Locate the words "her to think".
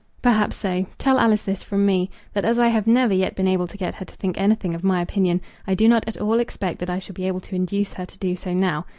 3.93-4.35